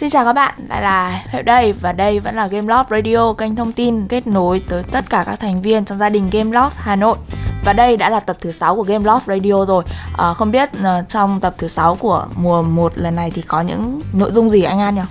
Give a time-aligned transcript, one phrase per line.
[0.00, 3.32] Xin chào các bạn, lại là Huệ đây và đây vẫn là Game Loft Radio,
[3.32, 6.50] kênh thông tin kết nối tới tất cả các thành viên trong gia đình Game
[6.50, 7.16] Loft Hà Nội.
[7.64, 9.84] Và đây đã là tập thứ 6 của Game Loft Radio rồi.
[10.18, 13.60] À, không biết uh, trong tập thứ 6 của mùa 1 lần này thì có
[13.60, 15.02] những nội dung gì anh An nhỉ?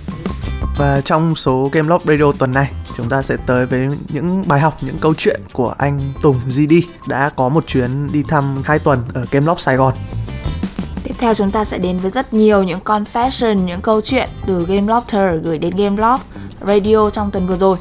[0.78, 4.60] Và trong số Game Loft Radio tuần này, chúng ta sẽ tới với những bài
[4.60, 6.74] học, những câu chuyện của anh Tùng GD
[7.06, 9.94] đã có một chuyến đi thăm 2 tuần ở Game Loft Sài Gòn
[11.20, 14.92] theo chúng ta sẽ đến với rất nhiều những confession, những câu chuyện từ Game
[14.92, 16.18] Lofter gửi đến Game Loft
[16.66, 17.76] Radio trong tuần vừa rồi.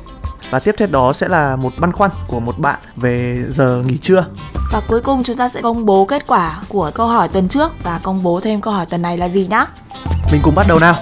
[0.50, 3.98] Và tiếp theo đó sẽ là một băn khoăn của một bạn về giờ nghỉ
[3.98, 4.26] trưa.
[4.72, 7.72] Và cuối cùng chúng ta sẽ công bố kết quả của câu hỏi tuần trước
[7.84, 9.66] và công bố thêm câu hỏi tuần này là gì nhá.
[10.32, 10.96] Mình cùng bắt đầu nào.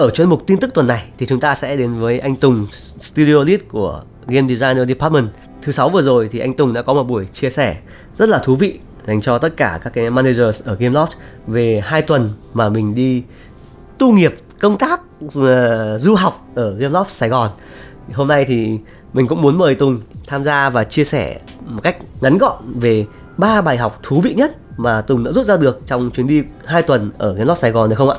[0.00, 2.66] Ở chuyên mục tin tức tuần này thì chúng ta sẽ đến với anh Tùng,
[2.72, 5.28] Studio Lead của Game Designer Department.
[5.62, 7.76] Thứ sáu vừa rồi thì anh Tùng đã có một buổi chia sẻ
[8.16, 11.08] rất là thú vị dành cho tất cả các cái managers ở Gamelot
[11.46, 13.22] về hai tuần mà mình đi
[13.98, 15.32] tu nghiệp công tác uh,
[15.98, 17.50] du học ở Gamelot Sài Gòn.
[18.12, 18.78] Hôm nay thì
[19.12, 23.06] mình cũng muốn mời Tùng tham gia và chia sẻ một cách ngắn gọn về
[23.36, 26.42] ba bài học thú vị nhất mà Tùng đã rút ra được trong chuyến đi
[26.64, 28.16] hai tuần ở Gamelot Sài Gòn được không ạ?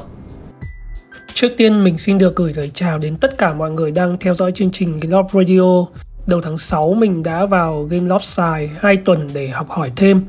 [1.34, 4.34] Trước tiên, mình xin được gửi lời chào đến tất cả mọi người đang theo
[4.34, 5.86] dõi chương trình Game Radio.
[6.28, 10.26] Đầu tháng 6 mình đã vào Game Loft Sài 2 tuần để học hỏi thêm.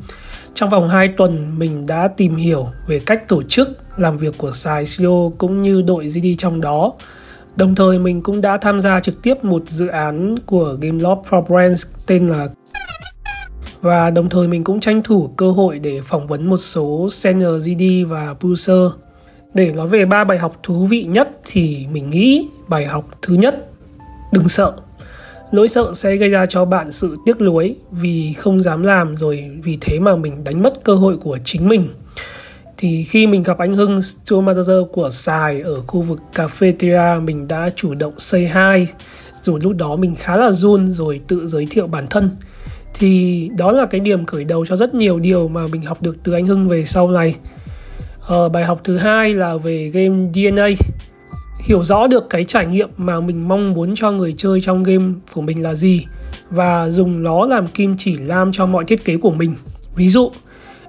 [0.54, 4.50] Trong vòng 2 tuần, mình đã tìm hiểu về cách tổ chức, làm việc của
[4.52, 6.92] Side CEO cũng như đội GD trong đó.
[7.56, 11.40] Đồng thời, mình cũng đã tham gia trực tiếp một dự án của Game Pro
[11.40, 12.48] Brands tên là
[13.80, 17.68] và đồng thời mình cũng tranh thủ cơ hội để phỏng vấn một số senior
[17.68, 18.92] GD và producer
[19.54, 23.34] để nói về ba bài học thú vị nhất thì mình nghĩ bài học thứ
[23.34, 23.70] nhất,
[24.32, 24.72] đừng sợ.
[25.52, 29.50] Nỗi sợ sẽ gây ra cho bạn sự tiếc nuối vì không dám làm rồi
[29.62, 31.88] vì thế mà mình đánh mất cơ hội của chính mình.
[32.76, 34.58] Thì khi mình gặp anh Hưng tour
[34.92, 38.86] của Sài ở khu vực cafeteria, mình đã chủ động say hi.
[39.42, 42.30] Dù lúc đó mình khá là run rồi tự giới thiệu bản thân.
[42.94, 46.16] Thì đó là cái điểm khởi đầu cho rất nhiều điều mà mình học được
[46.24, 47.34] từ anh Hưng về sau này.
[48.26, 50.68] Ờ, bài học thứ hai là về game DNA
[51.64, 55.04] hiểu rõ được cái trải nghiệm mà mình mong muốn cho người chơi trong game
[55.34, 56.06] của mình là gì
[56.50, 59.54] và dùng nó làm kim chỉ lam cho mọi thiết kế của mình.
[59.94, 60.30] Ví dụ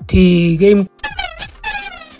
[0.07, 0.83] thì game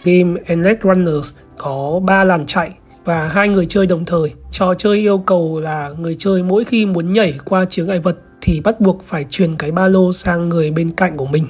[0.04, 2.72] game Endless Runners có 3 làn chạy
[3.06, 4.34] và hai người chơi đồng thời.
[4.52, 8.18] Trò chơi yêu cầu là người chơi mỗi khi muốn nhảy qua chướng ngại vật
[8.42, 11.48] thì bắt buộc phải truyền cái ba lô sang người bên cạnh của mình.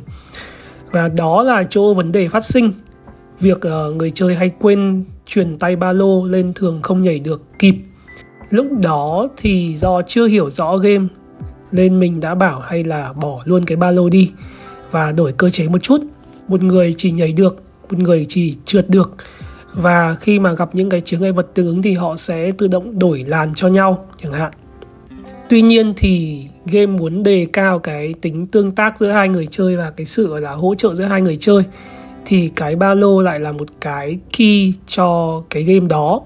[0.91, 2.71] Và đó là chỗ vấn đề phát sinh
[3.43, 7.41] việc uh, người chơi hay quên chuyển tay ba lô lên thường không nhảy được
[7.59, 7.75] kịp.
[8.49, 11.07] Lúc đó thì do chưa hiểu rõ game
[11.71, 14.31] nên mình đã bảo hay là bỏ luôn cái ba lô đi
[14.91, 16.01] và đổi cơ chế một chút.
[16.47, 19.11] Một người chỉ nhảy được một người chỉ trượt được.
[19.73, 22.67] Và khi mà gặp những cái chướng ngại vật tương ứng thì họ sẽ tự
[22.67, 24.51] động đổi làn cho nhau chẳng hạn.
[25.49, 29.77] Tuy nhiên thì game muốn đề cao cái tính tương tác giữa hai người chơi
[29.77, 31.63] và cái sự là hỗ trợ giữa hai người chơi
[32.25, 36.21] thì cái ba lô lại là một cái key cho cái game đó.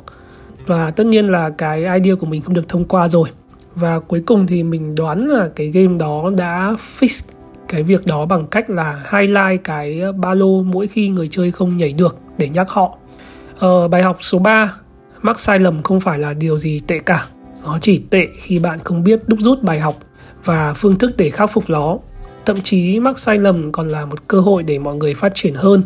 [0.66, 3.30] Và tất nhiên là cái idea của mình không được thông qua rồi.
[3.76, 7.24] Và cuối cùng thì mình đoán là cái game đó đã fix
[7.68, 11.78] cái việc đó bằng cách là highlight cái ba lô mỗi khi người chơi không
[11.78, 12.98] nhảy được để nhắc họ.
[13.60, 14.74] Ờ, bài học số 3
[15.22, 17.26] mắc sai lầm không phải là điều gì tệ cả.
[17.66, 19.96] Nó chỉ tệ khi bạn không biết đúc rút bài học
[20.44, 21.98] và phương thức để khắc phục nó
[22.48, 25.54] thậm chí mắc sai lầm còn là một cơ hội để mọi người phát triển
[25.54, 25.84] hơn.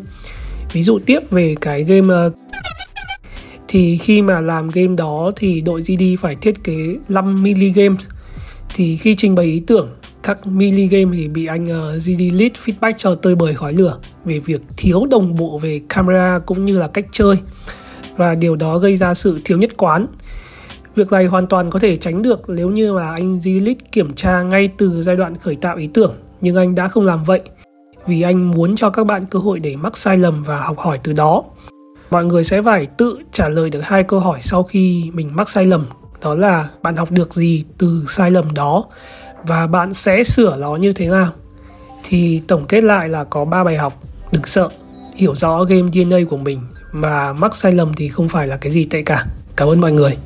[0.73, 2.33] Ví dụ tiếp về cái game uh,
[3.67, 7.95] thì khi mà làm game đó thì đội GD phải thiết kế 5 mini game
[8.75, 9.89] thì khi trình bày ý tưởng
[10.23, 13.73] các mini game thì bị anh ờ, uh, GD lead feedback cho tơi bời khói
[13.73, 17.37] lửa về việc thiếu đồng bộ về camera cũng như là cách chơi.
[18.17, 20.07] Và điều đó gây ra sự thiếu nhất quán.
[20.95, 24.43] Việc này hoàn toàn có thể tránh được nếu như mà anh Zilit kiểm tra
[24.43, 27.41] ngay từ giai đoạn khởi tạo ý tưởng nhưng anh đã không làm vậy
[28.07, 30.99] vì anh muốn cho các bạn cơ hội để mắc sai lầm và học hỏi
[31.03, 31.43] từ đó.
[32.11, 35.49] Mọi người sẽ phải tự trả lời được hai câu hỏi sau khi mình mắc
[35.49, 35.85] sai lầm,
[36.21, 38.85] đó là bạn học được gì từ sai lầm đó
[39.43, 41.31] và bạn sẽ sửa nó như thế nào.
[42.03, 44.01] Thì tổng kết lại là có 3 bài học,
[44.31, 44.69] đừng sợ,
[45.15, 46.61] hiểu rõ game DNA của mình
[46.91, 49.25] mà mắc sai lầm thì không phải là cái gì tệ cả.
[49.55, 50.17] Cảm ơn mọi người.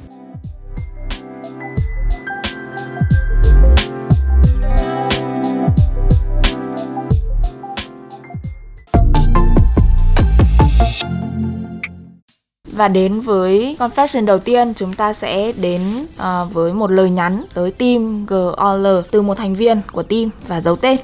[12.75, 17.43] Và đến với confession đầu tiên chúng ta sẽ đến uh, với một lời nhắn
[17.53, 20.97] tới team GOL từ một thành viên của team và giấu tên.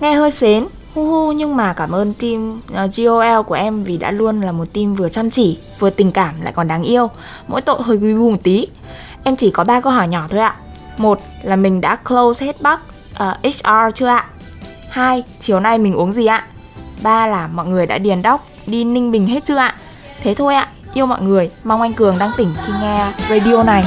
[0.00, 3.84] Nghe hơi xến, hu hu nhưng mà cảm ơn team ờ, uh, GOL của em
[3.84, 6.82] vì đã luôn là một team vừa chăm chỉ, vừa tình cảm lại còn đáng
[6.82, 7.10] yêu.
[7.48, 8.66] Mỗi tội hơi quý bù một tí.
[9.24, 10.56] Em chỉ có ba câu hỏi nhỏ thôi ạ.
[10.96, 12.78] Một là mình đã close hết bug uh,
[13.14, 14.26] ờ, HR chưa ạ?
[14.90, 16.44] Hai, chiều nay mình uống gì ạ?
[17.02, 19.74] Ba là mọi người đã điền đóc đi Ninh Bình hết chưa ạ?
[20.22, 20.68] Thế thôi ạ.
[20.94, 23.84] Yêu mọi người, mong anh Cường đang tỉnh khi nghe radio này.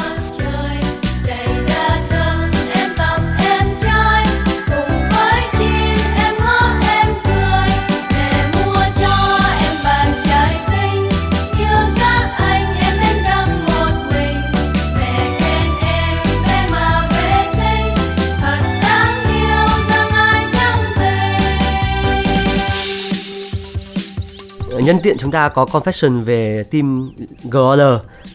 [24.94, 27.10] Nhân tiện chúng ta có confession về team
[27.44, 27.82] GOL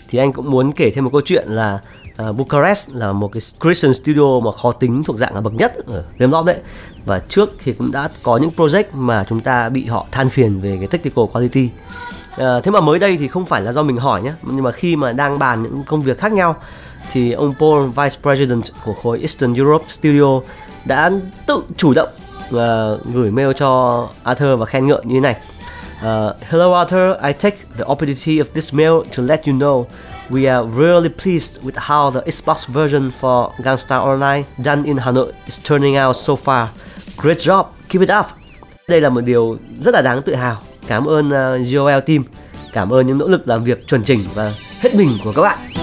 [0.08, 1.78] thì anh cũng muốn kể thêm một câu chuyện là
[2.22, 5.72] uh, Bucharest là một cái Christian studio mà khó tính thuộc dạng là bậc nhất
[5.86, 6.56] ở game đấy.
[7.04, 10.60] Và trước thì cũng đã có những project mà chúng ta bị họ than phiền
[10.60, 11.68] về cái technical quality.
[12.34, 14.72] Uh, thế mà mới đây thì không phải là do mình hỏi nhé nhưng mà
[14.72, 16.56] khi mà đang bàn những công việc khác nhau
[17.12, 20.40] thì ông Paul Vice President của khối Eastern Europe Studio
[20.84, 21.10] đã
[21.46, 22.08] tự chủ động
[22.48, 25.36] uh, gửi mail cho Arthur và khen ngợi như thế này.
[26.02, 27.16] Uh, hello, Arthur.
[27.22, 29.86] I take the opportunity of this mail to let you know
[30.30, 35.32] we are really pleased with how the Xbox version for Gangstar Online done in Hanoi
[35.46, 36.68] is turning out so far.
[37.16, 38.26] Great job, keep it up.
[38.88, 40.62] Đây là một điều rất là đáng tự hào.
[40.86, 42.24] Cảm ơn uh, GOL team,
[42.72, 45.75] cảm ơn những nỗ lực làm việc chuẩn chỉnh và hết mình của các bạn.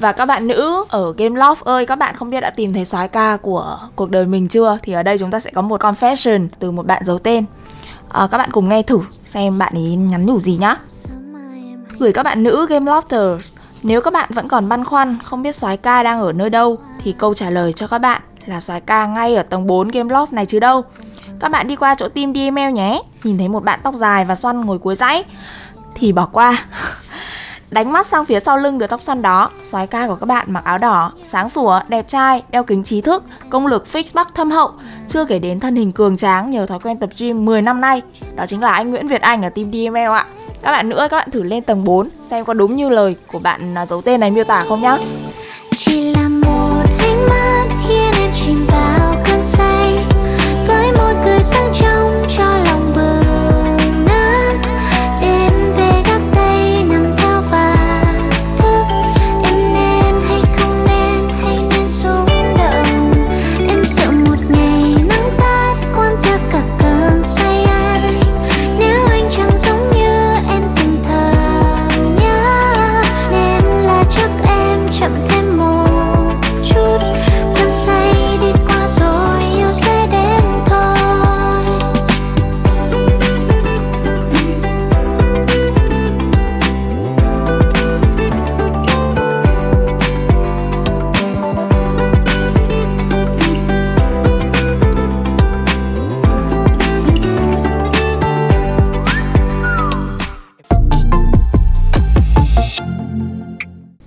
[0.00, 2.84] Và các bạn nữ ở Game love ơi, các bạn không biết đã tìm thấy
[2.84, 4.78] soái ca của cuộc đời mình chưa?
[4.82, 7.44] Thì ở đây chúng ta sẽ có một confession từ một bạn giấu tên.
[8.08, 10.76] À, các bạn cùng nghe thử xem bạn ấy nhắn nhủ gì nhá.
[11.98, 13.38] Gửi các bạn nữ Game Lofter
[13.82, 16.78] nếu các bạn vẫn còn băn khoăn không biết soái ca đang ở nơi đâu
[17.02, 20.14] thì câu trả lời cho các bạn là soái ca ngay ở tầng 4 Game
[20.14, 20.82] Loft này chứ đâu.
[21.40, 24.34] Các bạn đi qua chỗ team DML nhé, nhìn thấy một bạn tóc dài và
[24.34, 25.24] xoăn ngồi cuối dãy
[25.94, 26.64] thì bỏ qua.
[27.70, 30.52] Đánh mắt sang phía sau lưng đứa tóc xoăn đó, soái ca của các bạn
[30.52, 34.34] mặc áo đỏ, sáng sủa, đẹp trai, đeo kính trí thức, công lực fix bắc
[34.34, 34.70] thâm hậu,
[35.08, 38.02] chưa kể đến thân hình cường tráng nhờ thói quen tập gym 10 năm nay.
[38.34, 40.26] Đó chính là anh Nguyễn Việt Anh ở team DML ạ.
[40.62, 43.38] Các bạn nữa các bạn thử lên tầng 4 xem có đúng như lời của
[43.38, 44.98] bạn à, giấu tên này miêu tả không nhá.
[45.76, 47.59] Chỉ là một ánh mắt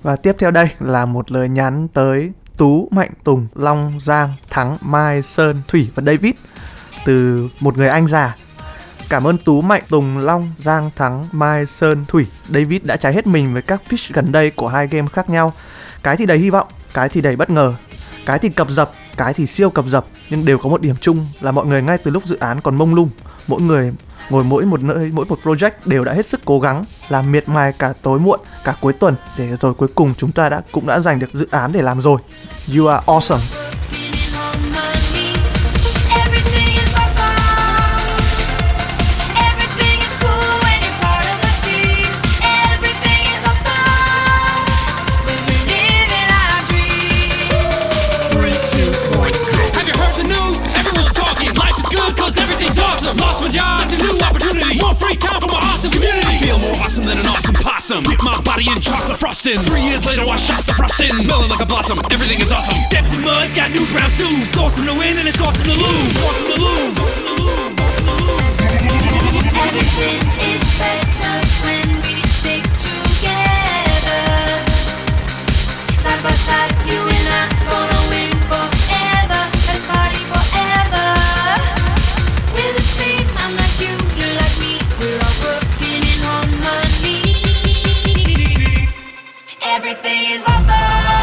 [0.04, 4.78] Và tiếp theo đây là một lời nhắn tới Tú, Mạnh, Tùng, Long, Giang, Thắng,
[4.82, 6.34] Mai, Sơn, Thủy và David
[7.06, 8.36] từ một người anh già.
[9.10, 13.28] Cảm ơn Tú, Mạnh, Tùng, Long, Giang, Thắng, Mai, Sơn, Thủy, David đã trái hết
[13.28, 15.54] mình với các pitch gần đây của hai game khác nhau.
[16.04, 17.74] Cái thì đầy hy vọng, cái thì đầy bất ngờ,
[18.26, 21.26] cái thì cập dập, cái thì siêu cập dập nhưng đều có một điểm chung
[21.42, 23.10] là mọi người ngay từ lúc dự án còn mông lung
[23.48, 23.92] mỗi người
[24.30, 27.50] ngồi mỗi một nơi, mỗi một project đều đã hết sức cố gắng làm miệt
[27.50, 30.88] mài cả tối muộn, cả cuối tuần, để rồi cuối cùng chúng ta đã, cũng
[30.88, 32.20] đã giành được dự án để làm rồi.
[32.78, 33.40] You are awesome.
[53.64, 53.88] Awesome.
[53.88, 54.80] That's a new opportunity.
[54.80, 56.28] More free time for my awesome community.
[56.28, 58.04] I feel more awesome than an awesome possum.
[58.04, 59.60] Dip my body in chocolate frosting.
[59.60, 61.14] Three years later, I shot the frosting.
[61.20, 62.00] Smelling like a blossom.
[62.12, 62.76] Everything is awesome.
[62.90, 64.56] Stepped in mud, got new brown shoes.
[64.58, 66.14] Awesome to win and it's awesome to lose.
[66.28, 67.00] Awesome to lose.
[67.00, 67.74] Awesome to lose.
[69.64, 70.20] Everything
[70.53, 70.53] is
[90.34, 91.23] is awesome.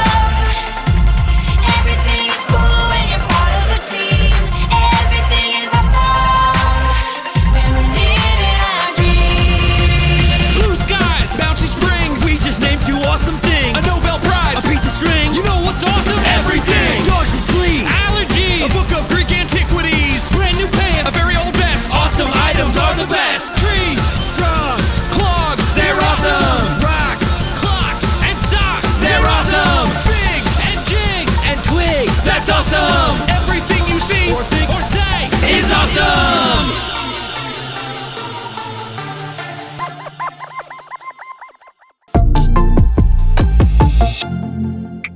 [32.71, 33.17] Awesome.
[33.29, 36.81] Everything you see or think or say is awesome.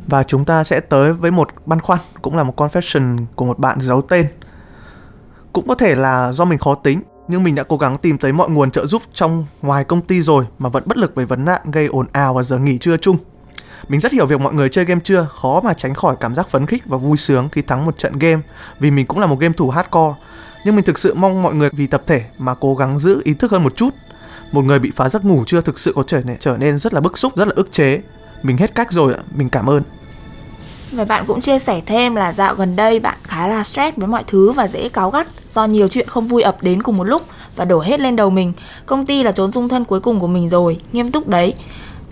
[0.06, 3.58] và chúng ta sẽ tới với một băn khoăn, cũng là một confession của một
[3.58, 4.26] bạn giấu tên
[5.52, 8.32] cũng có thể là do mình khó tính, nhưng mình đã cố gắng tìm tới
[8.32, 11.44] mọi nguồn trợ giúp trong ngoài công ty rồi mà vẫn bất lực với vấn
[11.44, 13.16] nạn gây ồn ào và giờ nghỉ trưa chung
[13.88, 15.26] mình rất hiểu việc mọi người chơi game chưa?
[15.34, 18.18] Khó mà tránh khỏi cảm giác phấn khích và vui sướng khi thắng một trận
[18.18, 18.42] game
[18.80, 20.14] vì mình cũng là một game thủ hardcore.
[20.64, 23.34] Nhưng mình thực sự mong mọi người vì tập thể mà cố gắng giữ ý
[23.34, 23.90] thức hơn một chút.
[24.52, 26.94] Một người bị phá giấc ngủ chưa thực sự có trở nên trở nên rất
[26.94, 28.00] là bức xúc rất là ức chế.
[28.42, 29.20] Mình hết cách rồi ạ.
[29.34, 29.82] Mình cảm ơn.
[30.92, 34.08] Và bạn cũng chia sẻ thêm là dạo gần đây bạn khá là stress với
[34.08, 37.04] mọi thứ và dễ cáu gắt do nhiều chuyện không vui ập đến cùng một
[37.04, 37.22] lúc
[37.56, 38.52] và đổ hết lên đầu mình.
[38.86, 41.54] Công ty là trốn dung thân cuối cùng của mình rồi, nghiêm túc đấy.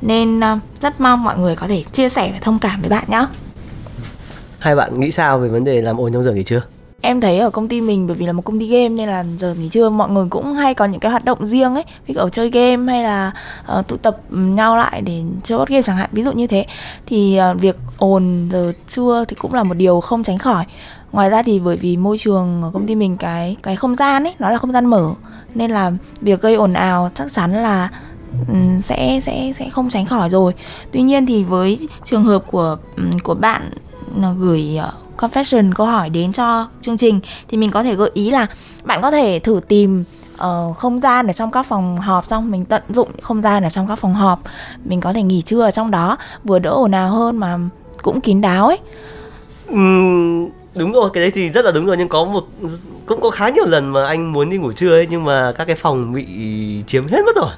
[0.03, 0.45] Nên uh,
[0.81, 3.27] rất mong mọi người có thể chia sẻ và thông cảm với bạn nhé.
[4.59, 6.61] Hai bạn nghĩ sao về vấn đề làm ồn trong giờ nghỉ trưa?
[7.01, 9.25] Em thấy ở công ty mình bởi vì là một công ty game nên là
[9.39, 11.85] giờ nghỉ trưa mọi người cũng hay có những cái hoạt động riêng ấy.
[12.07, 13.33] Ví dụ ở chơi game hay là
[13.79, 16.11] uh, tụ tập nhau lại để chơi board game chẳng hạn.
[16.13, 16.67] Ví dụ như thế.
[17.07, 20.65] Thì uh, việc ồn giờ trưa thì cũng là một điều không tránh khỏi.
[21.13, 24.25] Ngoài ra thì bởi vì môi trường ở công ty mình cái cái không gian
[24.25, 25.11] ấy nó là không gian mở.
[25.55, 27.89] Nên là việc gây ồn ào chắc chắn là
[28.49, 30.55] Ừ, sẽ sẽ sẽ không tránh khỏi rồi.
[30.93, 33.71] Tuy nhiên thì với trường hợp của ừ, của bạn
[34.23, 38.11] ờ, gửi ờ, confession câu hỏi đến cho chương trình thì mình có thể gợi
[38.15, 38.47] ý là
[38.85, 42.65] bạn có thể thử tìm uh, không gian ở trong các phòng họp xong mình
[42.65, 44.41] tận dụng không gian ở trong các phòng họp
[44.85, 47.59] mình có thể nghỉ trưa ở trong đó vừa đỡ ồn ào hơn mà
[48.03, 48.79] cũng kín đáo ấy
[49.73, 52.47] uhm, đúng rồi, cái đấy thì rất là đúng rồi nhưng có một
[53.07, 55.65] cũng có khá nhiều lần mà anh muốn đi ngủ trưa ấy nhưng mà các
[55.65, 56.27] cái phòng bị
[56.87, 57.51] chiếm hết mất rồi.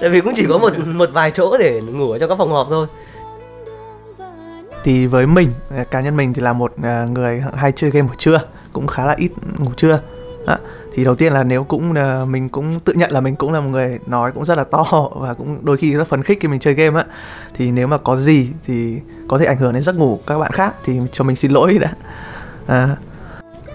[0.00, 2.50] Tại vì cũng chỉ có một một vài chỗ để ngủ ở trong các phòng
[2.50, 2.86] họp thôi.
[4.84, 8.08] thì với mình à, cá nhân mình thì là một à, người hay chơi game
[8.08, 8.40] buổi trưa
[8.72, 10.00] cũng khá là ít ngủ trưa
[10.46, 10.58] à,
[10.92, 13.60] thì đầu tiên là nếu cũng à, mình cũng tự nhận là mình cũng là
[13.60, 16.48] một người nói cũng rất là to và cũng đôi khi rất phấn khích khi
[16.48, 17.06] mình chơi game á
[17.54, 20.52] thì nếu mà có gì thì có thể ảnh hưởng đến giấc ngủ các bạn
[20.52, 21.92] khác thì cho mình xin lỗi đã
[22.66, 22.96] à,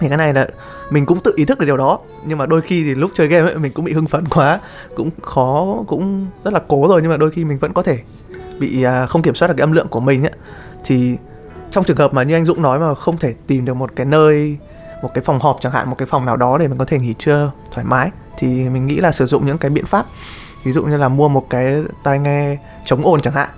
[0.00, 0.48] thì cái này là
[0.90, 3.28] mình cũng tự ý thức được điều đó nhưng mà đôi khi thì lúc chơi
[3.28, 4.60] game ấy, mình cũng bị hưng phấn quá
[4.96, 7.98] cũng khó cũng rất là cố rồi nhưng mà đôi khi mình vẫn có thể
[8.58, 10.32] bị à, không kiểm soát được cái âm lượng của mình ấy.
[10.84, 11.16] Thì
[11.70, 14.06] trong trường hợp mà như anh Dũng nói mà không thể tìm được một cái
[14.06, 14.56] nơi
[15.02, 16.98] một cái phòng họp chẳng hạn một cái phòng nào đó để mình có thể
[16.98, 20.06] nghỉ trưa thoải mái thì mình nghĩ là sử dụng những cái biện pháp
[20.64, 23.48] ví dụ như là mua một cái tai nghe chống ồn chẳng hạn.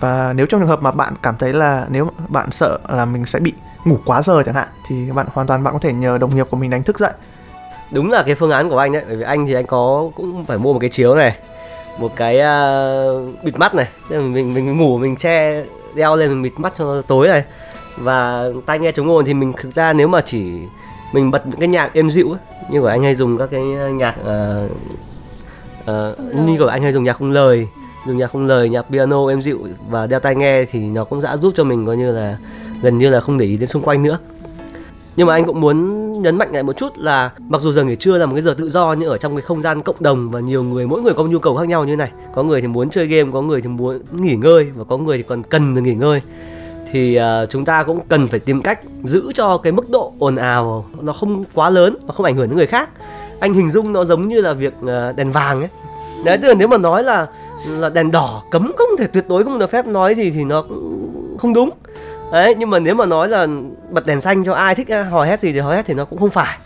[0.00, 3.26] Và nếu trong trường hợp mà bạn cảm thấy là nếu bạn sợ là mình
[3.26, 3.52] sẽ bị
[3.88, 6.46] ngủ quá giờ chẳng hạn thì bạn hoàn toàn bạn có thể nhờ đồng nghiệp
[6.50, 7.12] của mình đánh thức dậy.
[7.90, 10.44] Đúng là cái phương án của anh đấy, bởi vì anh thì anh có cũng
[10.46, 11.36] phải mua một cái chiếu này,
[11.98, 12.76] một cái à,
[13.42, 15.64] bịt mắt này, Tức là mình mình ngủ mình che
[15.94, 17.44] đeo lên mình bịt mắt cho tối này.
[17.96, 20.60] Và tai nghe chống ồn thì mình thực ra nếu mà chỉ
[21.12, 22.40] mình bật những cái nhạc êm dịu ấy,
[22.70, 24.70] như của anh hay dùng các cái nhạc uh,
[25.80, 27.68] uh, như của anh hay dùng nhạc không lời
[28.06, 31.22] dùng nhạc không lời nhạc piano êm dịu và đeo tai nghe thì nó cũng
[31.22, 32.36] đã giúp cho mình coi như là
[32.82, 34.18] gần như là không để ý đến xung quanh nữa.
[35.16, 37.96] Nhưng mà anh cũng muốn nhấn mạnh lại một chút là mặc dù giờ nghỉ
[37.96, 40.28] trưa là một cái giờ tự do nhưng ở trong cái không gian cộng đồng
[40.28, 42.12] và nhiều người mỗi người có một nhu cầu khác nhau như này.
[42.34, 45.16] Có người thì muốn chơi game có người thì muốn nghỉ ngơi và có người
[45.16, 46.22] thì còn cần được nghỉ ngơi.
[46.92, 50.36] Thì uh, chúng ta cũng cần phải tìm cách giữ cho cái mức độ ồn
[50.36, 52.90] ào nó không quá lớn và không ảnh hưởng đến người khác.
[53.40, 55.68] Anh hình dung nó giống như là việc uh, đèn vàng ấy.
[56.24, 57.26] Đấy tức là nếu mà nói là
[57.66, 60.62] là đèn đỏ cấm không thể tuyệt đối không được phép nói gì thì nó
[60.62, 61.70] cũng không đúng
[62.32, 63.46] đấy nhưng mà nếu mà nói là
[63.90, 66.18] bật đèn xanh cho ai thích hò hét gì thì hò hét thì nó cũng
[66.18, 66.58] không phải.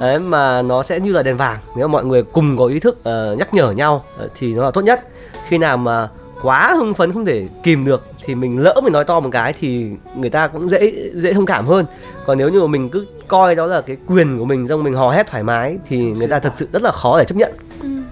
[0.00, 1.58] Đấy mà nó sẽ như là đèn vàng.
[1.76, 4.64] Nếu mà mọi người cùng có ý thức uh, nhắc nhở nhau uh, thì nó
[4.64, 5.00] là tốt nhất.
[5.48, 6.08] Khi nào mà
[6.42, 9.52] quá hưng phấn không thể kìm được thì mình lỡ mình nói to một cái
[9.52, 11.86] thì người ta cũng dễ dễ thông cảm hơn.
[12.26, 14.94] Còn nếu như mà mình cứ coi đó là cái quyền của mình xong mình
[14.94, 17.52] hò hét thoải mái thì người ta thật sự rất là khó để chấp nhận.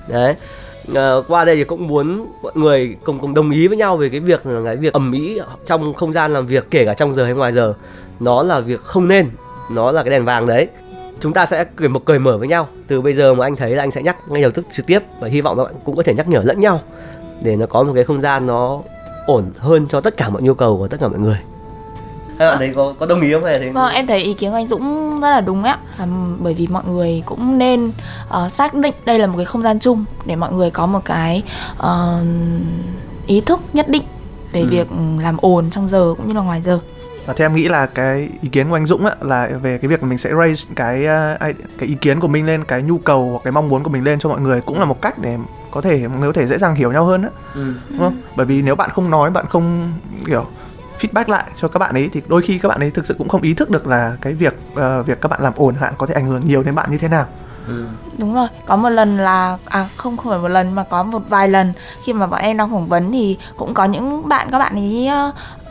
[0.09, 0.35] Đấy
[0.95, 4.09] à, qua đây thì cũng muốn mọi người cùng cùng đồng ý với nhau về
[4.09, 7.13] cái việc là cái việc ẩm mỹ trong không gian làm việc kể cả trong
[7.13, 7.75] giờ hay ngoài giờ.
[8.21, 9.31] Nó là việc không nên
[9.71, 10.69] nó là cái đèn vàng đấy.
[11.21, 12.69] Chúng ta sẽ cười một cười mở với nhau.
[12.89, 15.03] Từ bây giờ mà anh thấy là anh sẽ nhắc ngay lập tức trực tiếp
[15.21, 16.81] và hy vọng các bạn cũng có thể nhắc nhở lẫn nhau
[17.43, 18.81] để nó có một cái không gian nó
[19.27, 21.39] ổn hơn cho tất cả mọi nhu cầu của tất cả mọi người
[22.45, 24.51] các bạn thấy có có đồng ý không hay thấy Vâng, em thấy ý kiến
[24.51, 25.79] của anh Dũng rất là đúng ạ.
[25.99, 26.07] À,
[26.39, 27.93] bởi vì mọi người cũng nên
[28.45, 31.05] uh, xác định đây là một cái không gian chung để mọi người có một
[31.05, 31.43] cái
[31.79, 31.87] uh,
[33.27, 34.03] ý thức nhất định
[34.53, 34.67] về Ừ.
[34.71, 34.87] việc
[35.21, 36.79] làm ồn trong giờ cũng như là ngoài giờ.
[37.27, 39.89] Và theo em nghĩ là cái ý kiến của anh Dũng á, là về cái
[39.89, 41.07] việc mình sẽ raise cái
[41.41, 43.91] ai- cái ý kiến của mình lên, cái nhu cầu hoặc cái mong muốn của
[43.91, 45.37] mình lên cho mọi người cũng là một cách để
[45.71, 47.75] có thể mọi người có thể dễ dàng hiểu nhau hơn á, ừ.
[47.91, 48.21] đúng không?
[48.37, 49.93] Bởi vì nếu bạn không nói, bạn không
[50.27, 50.47] kiểu
[51.03, 53.29] feedback lại cho các bạn ấy thì đôi khi các bạn ấy thực sự cũng
[53.29, 56.07] không ý thức được là cái việc ờ, việc các bạn làm ồn hạn có
[56.07, 57.27] thể ảnh hưởng nhiều đến bạn như thế nào.
[57.69, 57.85] Ừ.
[58.19, 61.23] Đúng rồi, có một lần là à không không phải một lần mà có một
[61.29, 61.73] vài lần
[62.05, 65.11] khi mà bọn em đang phỏng vấn thì cũng có những bạn các bạn ấy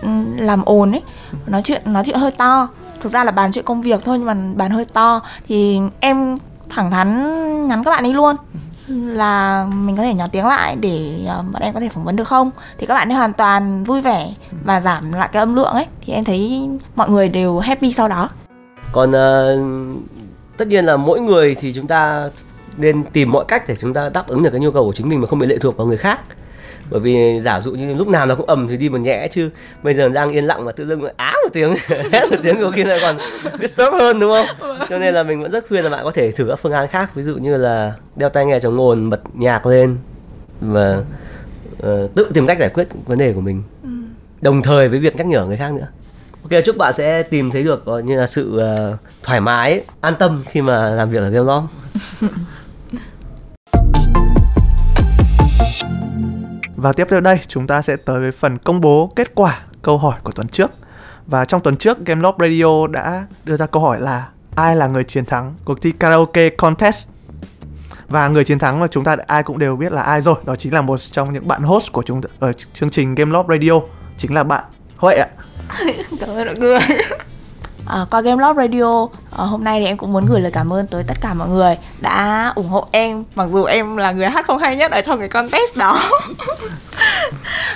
[0.01, 1.01] ừm, làm ồn ấy,
[1.47, 2.67] nói chuyện nói chuyện hơi to.
[3.01, 6.37] Thực ra là bàn chuyện công việc thôi nhưng mà bàn hơi to thì em
[6.69, 7.07] thẳng thắn
[7.67, 8.35] nhắn các bạn ấy luôn
[8.91, 12.15] là mình có thể nhỏ tiếng lại để ờ, bọn em có thể phỏng vấn
[12.15, 12.51] được không?
[12.77, 14.33] Thì các bạn ấy hoàn toàn vui vẻ
[14.65, 15.85] và giảm lại cái âm lượng ấy.
[16.01, 18.29] Thì em thấy mọi người đều happy sau đó.
[18.91, 19.97] Còn uh,
[20.57, 22.29] tất nhiên là mỗi người thì chúng ta
[22.77, 25.09] nên tìm mọi cách để chúng ta đáp ứng được cái nhu cầu của chính
[25.09, 26.19] mình mà không bị lệ thuộc vào người khác
[26.91, 29.49] bởi vì giả dụ như lúc nào nó cũng ầm thì đi một nhẽ chứ.
[29.83, 31.75] Bây giờ đang yên lặng mà tự dưng lại á một tiếng
[32.11, 33.17] hét một tiếng có khi lại còn
[33.61, 34.77] disturb hơn đúng không?
[34.89, 36.87] Cho nên là mình vẫn rất khuyên là bạn có thể thử các phương án
[36.87, 37.15] khác.
[37.15, 39.97] Ví dụ như là đeo tai nghe chống ồn bật nhạc lên
[40.61, 41.03] và
[41.81, 43.63] ờ, tự tìm cách giải quyết vấn đề của mình.
[44.41, 45.87] Đồng thời với việc nhắc nhở người khác nữa.
[46.43, 50.43] Ok, chúc bạn sẽ tìm thấy được như là sự ờ, thoải mái, an tâm
[50.49, 51.65] khi mà làm việc ở Game Loft.
[56.81, 59.97] Và tiếp theo đây chúng ta sẽ tới với phần công bố kết quả câu
[59.97, 60.71] hỏi của tuần trước.
[61.27, 65.03] Và trong tuần trước Gameloft Radio đã đưa ra câu hỏi là ai là người
[65.03, 67.09] chiến thắng cuộc thi karaoke contest.
[68.07, 70.55] Và người chiến thắng mà chúng ta ai cũng đều biết là ai rồi, đó
[70.55, 74.33] chính là một trong những bạn host của chúng ở chương trình Gameloft Radio, chính
[74.33, 74.63] là bạn
[74.97, 75.27] Huệ ạ.
[76.19, 76.79] cảm ơn mọi người
[77.85, 79.07] Ờ, à, qua Game Love Radio.
[79.37, 81.47] À, hôm nay thì em cũng muốn gửi lời cảm ơn tới tất cả mọi
[81.49, 85.01] người đã ủng hộ em mặc dù em là người hát không hay nhất ở
[85.01, 86.03] trong cái contest đó.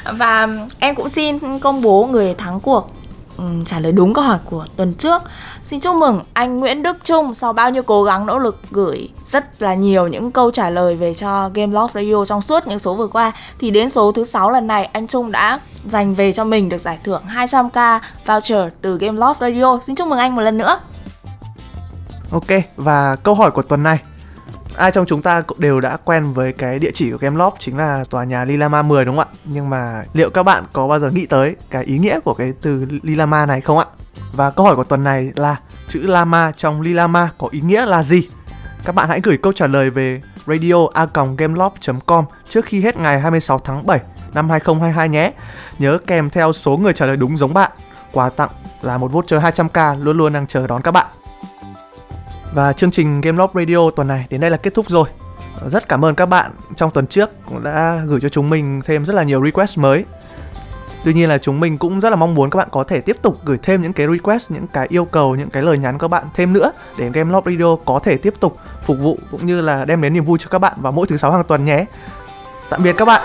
[0.18, 0.48] Và
[0.80, 2.92] em cũng xin công bố người thắng cuộc
[3.38, 5.22] um, trả lời đúng câu hỏi của tuần trước
[5.68, 9.10] xin chúc mừng anh Nguyễn Đức Trung sau bao nhiêu cố gắng nỗ lực gửi
[9.28, 12.80] rất là nhiều những câu trả lời về cho Game Love Radio trong suốt những
[12.80, 16.32] số vừa qua thì đến số thứ 6 lần này anh Trung đã giành về
[16.34, 19.80] cho mình được giải thưởng 200k voucher từ Game Love Radio.
[19.86, 20.80] Xin chúc mừng anh một lần nữa.
[22.32, 24.00] Ok, và câu hỏi của tuần này
[24.78, 27.78] Ai trong chúng ta cũng đều đã quen với cái địa chỉ của Gameloft chính
[27.78, 29.38] là tòa nhà Lilama 10 đúng không ạ?
[29.46, 32.54] Nhưng mà liệu các bạn có bao giờ nghĩ tới cái ý nghĩa của cái
[32.62, 33.86] từ Lilama này không ạ?
[34.34, 35.56] Và câu hỏi của tuần này là
[35.88, 38.30] chữ Lama trong Lilama có ý nghĩa là gì?
[38.86, 43.86] Các bạn hãy gửi câu trả lời về radio.gameloft.com trước khi hết ngày 26 tháng
[43.86, 44.00] 7
[44.34, 45.32] năm 2022 nhé.
[45.80, 47.72] Nhớ kèm theo số người trả lời đúng giống bạn.
[48.12, 48.50] Quà tặng
[48.82, 51.08] là một voucher 200k luôn luôn đang chờ đón các bạn.
[52.56, 55.10] Và chương trình Game Loft Radio tuần này đến đây là kết thúc rồi.
[55.68, 59.06] Rất cảm ơn các bạn trong tuần trước cũng đã gửi cho chúng mình thêm
[59.06, 60.06] rất là nhiều request mới.
[61.04, 63.18] Tuy nhiên là chúng mình cũng rất là mong muốn các bạn có thể tiếp
[63.22, 66.08] tục gửi thêm những cái request, những cái yêu cầu, những cái lời nhắn các
[66.08, 69.62] bạn thêm nữa để Game Loft Radio có thể tiếp tục phục vụ cũng như
[69.62, 71.86] là đem đến niềm vui cho các bạn vào mỗi thứ sáu hàng tuần nhé.
[72.70, 73.22] Tạm biệt các bạn.